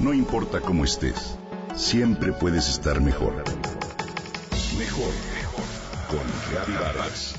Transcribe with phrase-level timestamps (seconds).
[0.00, 1.36] No importa cómo estés,
[1.76, 3.34] siempre puedes estar mejor.
[4.78, 5.64] Mejor, mejor.
[6.08, 7.34] Con Reavivadas.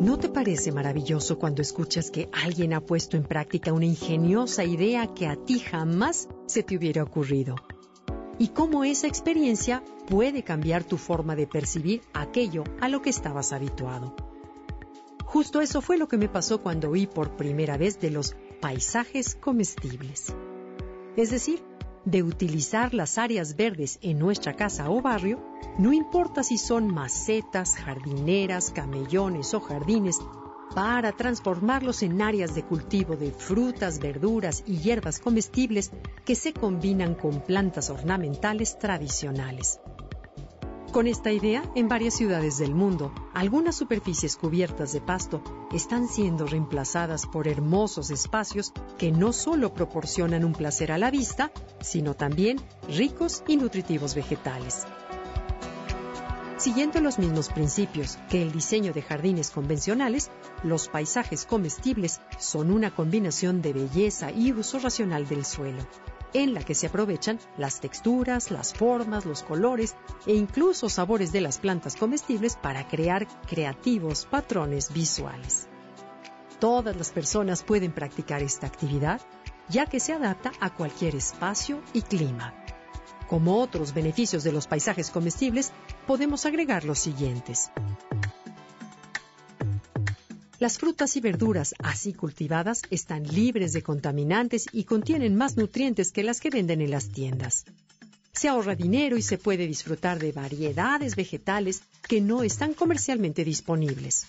[0.00, 5.08] ¿No te parece maravilloso cuando escuchas que alguien ha puesto en práctica una ingeniosa idea
[5.08, 7.56] que a ti jamás se te hubiera ocurrido?
[8.42, 13.52] Y cómo esa experiencia puede cambiar tu forma de percibir aquello a lo que estabas
[13.52, 14.16] habituado.
[15.24, 19.36] Justo eso fue lo que me pasó cuando oí por primera vez de los paisajes
[19.36, 20.34] comestibles.
[21.16, 21.62] Es decir,
[22.04, 25.38] de utilizar las áreas verdes en nuestra casa o barrio,
[25.78, 30.18] no importa si son macetas, jardineras, camellones o jardines,
[30.74, 35.90] para transformarlos en áreas de cultivo de frutas, verduras y hierbas comestibles
[36.24, 39.80] que se combinan con plantas ornamentales tradicionales.
[40.92, 45.42] Con esta idea, en varias ciudades del mundo, algunas superficies cubiertas de pasto
[45.72, 51.50] están siendo reemplazadas por hermosos espacios que no solo proporcionan un placer a la vista,
[51.80, 54.86] sino también ricos y nutritivos vegetales.
[56.62, 60.30] Siguiendo los mismos principios que el diseño de jardines convencionales,
[60.62, 65.84] los paisajes comestibles son una combinación de belleza y uso racional del suelo
[66.34, 71.40] en la que se aprovechan las texturas, las formas, los colores e incluso sabores de
[71.40, 75.66] las plantas comestibles para crear creativos patrones visuales.
[76.60, 79.20] Todas las personas pueden practicar esta actividad
[79.68, 82.61] ya que se adapta a cualquier espacio y clima.
[83.32, 85.72] Como otros beneficios de los paisajes comestibles,
[86.06, 87.70] podemos agregar los siguientes.
[90.58, 96.22] Las frutas y verduras así cultivadas están libres de contaminantes y contienen más nutrientes que
[96.22, 97.64] las que venden en las tiendas.
[98.34, 104.26] Se ahorra dinero y se puede disfrutar de variedades vegetales que no están comercialmente disponibles.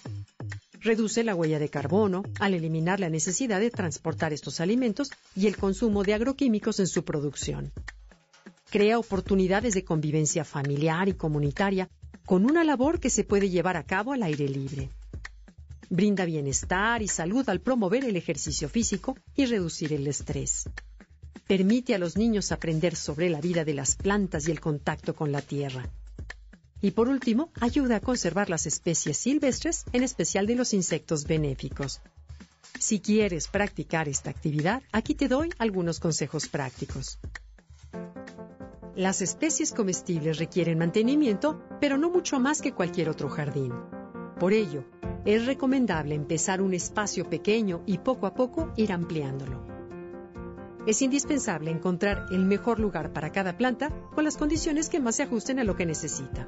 [0.80, 5.58] Reduce la huella de carbono al eliminar la necesidad de transportar estos alimentos y el
[5.58, 7.74] consumo de agroquímicos en su producción.
[8.73, 11.91] Crea oportunidades de convivencia familiar y comunitaria
[12.25, 14.89] con una labor que se puede llevar a cabo al aire libre.
[15.91, 20.67] Brinda bienestar y salud al promover el ejercicio físico y reducir el estrés.
[21.45, 25.31] Permite a los niños aprender sobre la vida de las plantas y el contacto con
[25.31, 25.88] la tierra.
[26.81, 32.01] Y por último, ayuda a conservar las especies silvestres, en especial de los insectos benéficos.
[32.79, 37.19] Si quieres practicar esta actividad, aquí te doy algunos consejos prácticos.
[38.96, 43.74] Las especies comestibles requieren mantenimiento, pero no mucho más que cualquier otro jardín.
[44.40, 44.84] Por ello,
[45.26, 49.66] es recomendable empezar un espacio pequeño y poco a poco ir ampliándolo.
[50.86, 55.24] Es indispensable encontrar el mejor lugar para cada planta con las condiciones que más se
[55.24, 56.48] ajusten a lo que necesita.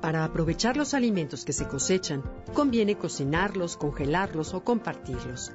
[0.00, 2.24] Para aprovechar los alimentos que se cosechan,
[2.54, 5.52] conviene cocinarlos, congelarlos o compartirlos.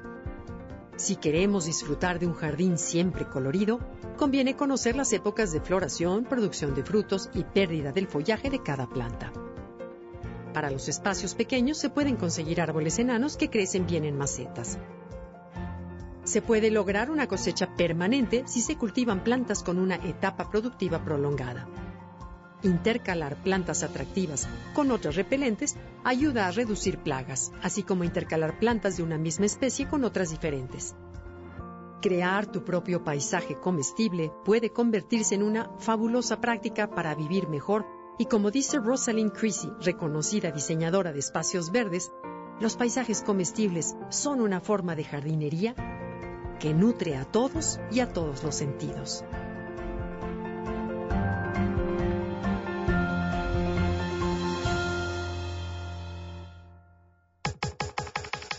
[0.96, 3.80] Si queremos disfrutar de un jardín siempre colorido,
[4.16, 8.88] conviene conocer las épocas de floración, producción de frutos y pérdida del follaje de cada
[8.88, 9.30] planta.
[10.54, 14.78] Para los espacios pequeños se pueden conseguir árboles enanos que crecen bien en macetas.
[16.24, 21.68] Se puede lograr una cosecha permanente si se cultivan plantas con una etapa productiva prolongada.
[22.66, 29.04] Intercalar plantas atractivas con otras repelentes ayuda a reducir plagas, así como intercalar plantas de
[29.04, 30.96] una misma especie con otras diferentes.
[32.02, 37.86] Crear tu propio paisaje comestible puede convertirse en una fabulosa práctica para vivir mejor
[38.18, 42.10] y como dice Rosalind Creasy, reconocida diseñadora de espacios verdes,
[42.58, 45.76] los paisajes comestibles son una forma de jardinería
[46.58, 49.24] que nutre a todos y a todos los sentidos.